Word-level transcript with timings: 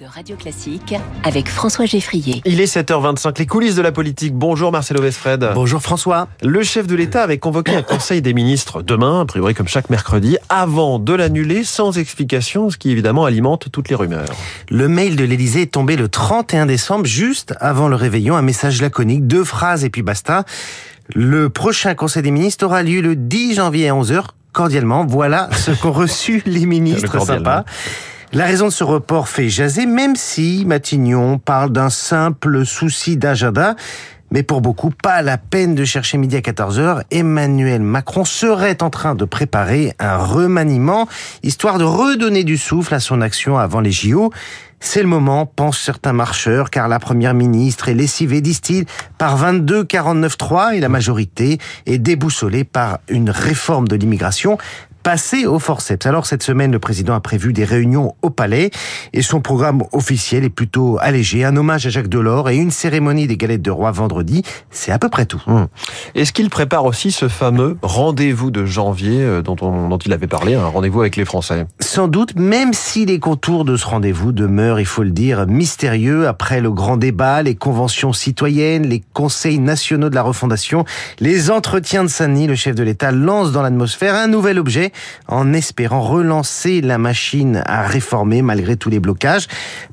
de 0.00 0.06
Radio 0.06 0.34
Classique 0.34 0.94
avec 1.22 1.48
François 1.48 1.84
Geffrier. 1.84 2.42
Il 2.44 2.60
est 2.60 2.76
7h25, 2.76 3.38
les 3.38 3.46
coulisses 3.46 3.76
de 3.76 3.82
la 3.82 3.92
politique. 3.92 4.34
Bonjour 4.34 4.72
Marcelo 4.72 5.00
Vesfred. 5.00 5.52
Bonjour 5.54 5.80
François. 5.80 6.26
Le 6.42 6.64
chef 6.64 6.88
de 6.88 6.96
l'État 6.96 7.22
avait 7.22 7.38
convoqué 7.38 7.76
un 7.76 7.82
conseil 7.82 8.20
des 8.20 8.34
ministres 8.34 8.82
demain, 8.82 9.20
a 9.20 9.24
priori 9.24 9.54
comme 9.54 9.68
chaque 9.68 9.88
mercredi, 9.88 10.36
avant 10.48 10.98
de 10.98 11.12
l'annuler 11.12 11.62
sans 11.62 11.96
explication, 11.96 12.70
ce 12.70 12.76
qui 12.76 12.90
évidemment 12.90 13.24
alimente 13.24 13.70
toutes 13.70 13.88
les 13.88 13.94
rumeurs. 13.94 14.26
Le 14.68 14.88
mail 14.88 15.14
de 15.14 15.24
l'Élysée 15.24 15.62
est 15.62 15.72
tombé 15.72 15.96
le 15.96 16.08
31 16.08 16.66
décembre, 16.66 17.04
juste 17.04 17.54
avant 17.60 17.86
le 17.86 17.94
réveillon, 17.94 18.36
un 18.36 18.42
message 18.42 18.82
laconique, 18.82 19.28
deux 19.28 19.44
phrases 19.44 19.84
et 19.84 19.90
puis 19.90 20.02
basta. 20.02 20.44
Le 21.14 21.50
prochain 21.50 21.94
conseil 21.94 22.22
des 22.22 22.32
ministres 22.32 22.64
aura 22.64 22.82
lieu 22.82 23.00
le 23.00 23.14
10 23.14 23.54
janvier 23.54 23.88
à 23.88 23.92
11h. 23.92 24.24
Cordialement, 24.52 25.06
voilà 25.06 25.48
ce 25.52 25.70
qu'ont 25.70 25.92
reçu 25.92 26.42
les 26.46 26.66
ministres 26.66 27.24
sympas. 27.24 27.64
La 28.34 28.44
raison 28.44 28.66
de 28.66 28.70
ce 28.70 28.84
report 28.84 29.26
fait 29.26 29.48
jaser, 29.48 29.86
même 29.86 30.14
si 30.14 30.64
Matignon 30.66 31.38
parle 31.38 31.72
d'un 31.72 31.88
simple 31.88 32.66
souci 32.66 33.16
d'agenda. 33.16 33.74
Mais 34.30 34.42
pour 34.42 34.60
beaucoup, 34.60 34.90
pas 34.90 35.22
la 35.22 35.38
peine 35.38 35.74
de 35.74 35.86
chercher 35.86 36.18
midi 36.18 36.36
à 36.36 36.40
14h. 36.40 37.04
Emmanuel 37.10 37.80
Macron 37.80 38.26
serait 38.26 38.82
en 38.82 38.90
train 38.90 39.14
de 39.14 39.24
préparer 39.24 39.94
un 39.98 40.18
remaniement, 40.18 41.08
histoire 41.42 41.78
de 41.78 41.84
redonner 41.84 42.44
du 42.44 42.58
souffle 42.58 42.92
à 42.92 43.00
son 43.00 43.22
action 43.22 43.56
avant 43.56 43.80
les 43.80 43.92
JO. 43.92 44.30
C'est 44.78 45.00
le 45.00 45.08
moment, 45.08 45.46
pensent 45.46 45.80
certains 45.80 46.12
marcheurs, 46.12 46.68
car 46.68 46.86
la 46.88 46.98
première 46.98 47.32
ministre 47.32 47.88
est 47.88 47.94
lessivée, 47.94 48.42
disent-ils, 48.42 48.84
par 49.16 49.38
22 49.38 49.84
49-3 49.84 50.74
et 50.74 50.80
la 50.80 50.90
majorité 50.90 51.58
est 51.86 51.98
déboussolée 51.98 52.64
par 52.64 52.98
une 53.08 53.30
réforme 53.30 53.88
de 53.88 53.96
l'immigration 53.96 54.58
passer 55.08 55.46
au 55.46 55.58
forceps. 55.58 56.04
Alors 56.04 56.26
cette 56.26 56.42
semaine, 56.42 56.70
le 56.70 56.78
président 56.78 57.14
a 57.14 57.20
prévu 57.20 57.54
des 57.54 57.64
réunions 57.64 58.14
au 58.20 58.28
palais 58.28 58.70
et 59.14 59.22
son 59.22 59.40
programme 59.40 59.82
officiel 59.92 60.44
est 60.44 60.50
plutôt 60.50 60.98
allégé. 61.00 61.46
Un 61.46 61.56
hommage 61.56 61.86
à 61.86 61.88
Jacques 61.88 62.10
Delors 62.10 62.50
et 62.50 62.58
une 62.58 62.70
cérémonie 62.70 63.26
des 63.26 63.38
galettes 63.38 63.62
de 63.62 63.70
roi 63.70 63.90
vendredi. 63.90 64.42
C'est 64.68 64.92
à 64.92 64.98
peu 64.98 65.08
près 65.08 65.24
tout. 65.24 65.42
Hum. 65.46 65.68
Est-ce 66.14 66.34
qu'il 66.34 66.50
prépare 66.50 66.84
aussi 66.84 67.10
ce 67.10 67.26
fameux 67.26 67.78
rendez-vous 67.80 68.50
de 68.50 68.66
janvier 68.66 69.22
euh, 69.22 69.40
dont, 69.40 69.56
on, 69.62 69.88
dont 69.88 69.96
il 69.96 70.12
avait 70.12 70.26
parlé, 70.26 70.56
un 70.56 70.66
rendez-vous 70.66 71.00
avec 71.00 71.16
les 71.16 71.24
Français? 71.24 71.64
Sans 71.80 72.06
doute, 72.06 72.36
même 72.36 72.74
si 72.74 73.06
les 73.06 73.18
contours 73.18 73.64
de 73.64 73.78
ce 73.78 73.86
rendez-vous 73.86 74.32
demeurent, 74.32 74.78
il 74.78 74.84
faut 74.84 75.04
le 75.04 75.10
dire, 75.10 75.46
mystérieux 75.46 76.28
après 76.28 76.60
le 76.60 76.70
grand 76.70 76.98
débat, 76.98 77.42
les 77.42 77.54
conventions 77.54 78.12
citoyennes, 78.12 78.86
les 78.86 79.02
conseils 79.14 79.58
nationaux 79.58 80.10
de 80.10 80.14
la 80.14 80.22
refondation, 80.22 80.84
les 81.18 81.50
entretiens 81.50 82.04
de 82.04 82.08
Saint-Denis, 82.08 82.46
le 82.46 82.56
chef 82.56 82.74
de 82.74 82.82
l'État 82.82 83.10
lance 83.10 83.52
dans 83.52 83.62
l'atmosphère 83.62 84.14
un 84.14 84.28
nouvel 84.28 84.58
objet 84.58 84.92
en 85.26 85.52
espérant 85.52 86.00
relancer 86.00 86.80
la 86.80 86.98
machine 86.98 87.62
à 87.66 87.82
réformer 87.82 88.42
malgré 88.42 88.76
tous 88.76 88.90
les 88.90 89.00
blocages. 89.00 89.46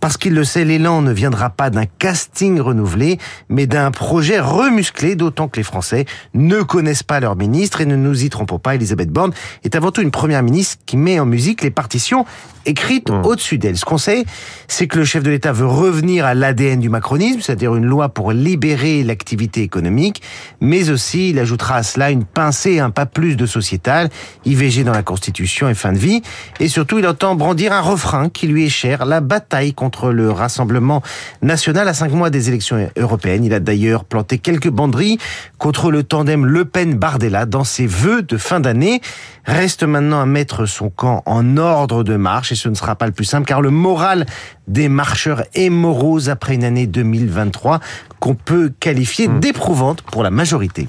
Parce 0.00 0.16
qu'il 0.16 0.34
le 0.34 0.44
sait, 0.44 0.64
l'élan 0.64 1.02
ne 1.02 1.12
viendra 1.12 1.50
pas 1.50 1.70
d'un 1.70 1.86
casting 1.86 2.60
renouvelé, 2.60 3.18
mais 3.48 3.66
d'un 3.66 3.90
projet 3.90 4.40
remusclé, 4.40 5.16
d'autant 5.16 5.48
que 5.48 5.56
les 5.56 5.62
Français 5.62 6.06
ne 6.34 6.62
connaissent 6.62 7.02
pas 7.02 7.20
leur 7.20 7.36
ministre 7.36 7.80
et 7.80 7.86
ne 7.86 7.96
nous 7.96 8.24
y 8.24 8.30
trompons 8.30 8.58
pas, 8.58 8.74
Elisabeth 8.74 9.10
Borne 9.10 9.32
est 9.64 9.74
avant 9.76 9.90
tout 9.90 10.02
une 10.02 10.10
première 10.10 10.42
ministre 10.42 10.76
qui 10.86 10.96
met 10.96 11.18
en 11.20 11.26
musique 11.26 11.62
les 11.62 11.70
partitions 11.70 12.24
écrites 12.66 13.10
mmh. 13.10 13.22
au-dessus 13.24 13.58
d'elle. 13.58 13.76
Ce 13.76 13.84
qu'on 13.84 13.98
sait, 13.98 14.24
c'est 14.68 14.86
que 14.86 14.98
le 14.98 15.04
chef 15.04 15.22
de 15.22 15.30
l'État 15.30 15.52
veut 15.52 15.66
revenir 15.66 16.24
à 16.24 16.34
l'ADN 16.34 16.80
du 16.80 16.88
macronisme, 16.88 17.40
c'est-à-dire 17.40 17.74
une 17.74 17.86
loi 17.86 18.08
pour 18.08 18.32
libérer 18.32 19.02
l'activité 19.02 19.62
économique, 19.62 20.22
mais 20.60 20.90
aussi 20.90 21.30
il 21.30 21.38
ajoutera 21.38 21.76
à 21.76 21.82
cela 21.82 22.10
une 22.10 22.24
pincée, 22.24 22.78
un 22.78 22.90
pas 22.90 23.06
plus 23.06 23.36
de 23.36 23.46
sociétal, 23.46 24.10
IVG 24.44 24.81
dans 24.84 24.92
la 24.92 25.02
Constitution 25.02 25.68
et 25.68 25.74
fin 25.74 25.92
de 25.92 25.98
vie. 25.98 26.22
Et 26.60 26.68
surtout, 26.68 26.98
il 26.98 27.06
entend 27.06 27.34
brandir 27.34 27.72
un 27.72 27.80
refrain 27.80 28.28
qui 28.28 28.46
lui 28.46 28.66
est 28.66 28.70
cher, 28.70 29.04
la 29.06 29.20
bataille 29.20 29.74
contre 29.74 30.10
le 30.10 30.30
Rassemblement 30.30 31.02
national 31.42 31.88
à 31.88 31.94
cinq 31.94 32.12
mois 32.12 32.30
des 32.30 32.48
élections 32.48 32.88
européennes. 32.96 33.44
Il 33.44 33.54
a 33.54 33.60
d'ailleurs 33.60 34.04
planté 34.04 34.38
quelques 34.38 34.70
banderies 34.70 35.18
contre 35.58 35.90
le 35.90 36.02
tandem 36.02 36.44
Le 36.46 36.64
Pen-Bardella 36.64 37.46
dans 37.46 37.64
ses 37.64 37.86
vœux 37.86 38.22
de 38.22 38.36
fin 38.36 38.60
d'année. 38.60 39.00
Reste 39.44 39.82
maintenant 39.82 40.20
à 40.20 40.26
mettre 40.26 40.66
son 40.66 40.88
camp 40.88 41.22
en 41.26 41.56
ordre 41.56 42.04
de 42.04 42.16
marche 42.16 42.52
et 42.52 42.54
ce 42.54 42.68
ne 42.68 42.74
sera 42.74 42.94
pas 42.94 43.06
le 43.06 43.12
plus 43.12 43.24
simple 43.24 43.46
car 43.46 43.60
le 43.60 43.70
moral 43.70 44.26
des 44.68 44.88
marcheurs 44.88 45.42
morose 45.70 46.28
après 46.28 46.54
une 46.54 46.64
année 46.64 46.86
2023 46.86 47.80
qu'on 48.20 48.34
peut 48.34 48.72
qualifier 48.80 49.28
mmh. 49.28 49.40
d'éprouvante 49.40 50.02
pour 50.02 50.22
la 50.22 50.30
majorité. 50.30 50.86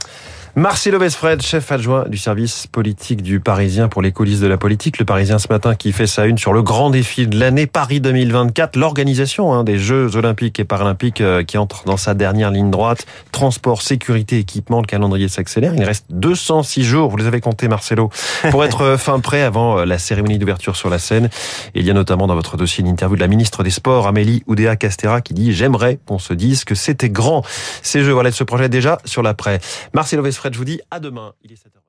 Marcelo 0.56 1.00
Vesfred, 1.00 1.42
chef 1.42 1.72
adjoint 1.72 2.08
du 2.08 2.18
service 2.20 2.68
politique 2.68 3.24
du 3.24 3.40
Parisien 3.40 3.88
pour 3.88 4.04
les 4.04 4.12
coulisses 4.12 4.40
de 4.40 4.46
la 4.46 4.58
politique. 4.58 5.00
Le 5.00 5.06
Parisien 5.06 5.40
ce 5.40 5.48
matin 5.50 5.74
qui 5.74 5.92
fait 5.92 6.06
sa 6.06 6.28
une 6.28 6.38
sur 6.38 6.54
le 6.54 6.62
grand 6.62 6.92
défi 6.92 7.26
de 7.26 7.40
l'année 7.40 7.66
Paris 7.66 8.00
2024, 8.00 8.76
l'organisation 8.76 9.52
hein, 9.52 9.64
des 9.64 9.80
Jeux 9.80 10.16
olympiques 10.16 10.60
et 10.60 10.64
paralympiques 10.64 11.22
euh, 11.22 11.44
qui 11.44 11.58
entre 11.58 11.86
dans 11.86 11.98
sa 11.98 12.14
dernière 12.14 12.52
ligne 12.52 12.70
droite. 12.70 13.08
Transport, 13.32 13.82
sécurité, 13.82 14.38
équipement, 14.38 14.80
le 14.80 14.86
calendrier 14.86 15.28
s'accélère. 15.28 15.74
Il 15.76 15.84
reste 15.84 16.06
206 16.12 16.84
jours, 16.84 17.10
vous 17.10 17.18
les 17.18 17.26
avez 17.26 17.42
comptés 17.42 17.68
Marcelo, 17.68 18.12
pour 18.52 18.64
être 18.64 18.82
euh, 18.82 18.98
fin 19.00 19.20
prêt 19.22 19.42
avant 19.42 19.80
euh, 19.80 19.86
la 19.86 19.98
cérémonie 19.98 20.38
d'ouverture 20.38 20.76
sur 20.76 20.92
la 20.92 21.00
scène. 21.00 21.32
Et 21.74 21.80
il 21.80 21.86
y 21.88 21.90
a 21.90 21.96
notamment 21.96 22.28
dans 22.28 22.36
votre 22.36 22.58
dossier 22.58 22.84
une 22.84 22.90
interview 22.92 23.16
de 23.16 23.22
la 23.22 23.28
ministre 23.28 23.63
des 23.64 23.72
Sports, 23.72 24.08
Amélie 24.08 24.44
Oudéa 24.48 24.76
Castera, 24.76 25.22
qui 25.22 25.34
dit 25.34 25.54
«J'aimerais 25.54 26.00
qu'on 26.06 26.20
se 26.20 26.34
dise 26.34 26.64
que 26.64 26.76
c'était 26.76 27.10
grand. 27.10 27.44
Ces 27.82 28.04
Jeux, 28.04 28.14
voilà, 28.14 28.32
se 28.32 28.44
projet 28.44 28.70
déjà 28.70 28.98
sur 29.06 29.24
l'après.» 29.24 29.60
Marcelo 29.94 30.24
Vesfred 30.24 30.54
je 30.54 30.58
vous 30.58 30.66
dis 30.66 30.82
à 30.92 31.00
demain. 31.00 31.34
Il 31.44 31.52
est 31.52 31.56
7h. 31.56 31.83